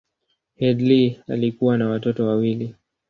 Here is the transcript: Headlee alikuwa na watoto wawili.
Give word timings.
Headlee 0.55 1.19
alikuwa 1.27 1.77
na 1.77 1.89
watoto 1.89 2.27
wawili. 2.27 2.75